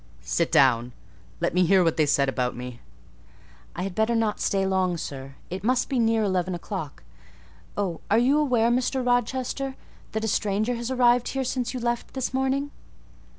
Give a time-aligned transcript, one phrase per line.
[0.23, 2.79] "Sit down!—Let me hear what they said about me."
[3.75, 7.03] "I had better not stay long, sir; it must be near eleven o'clock.
[7.77, 9.05] Oh, are you aware, Mr.
[9.05, 9.75] Rochester,
[10.13, 12.71] that a stranger has arrived here since you left this morning?"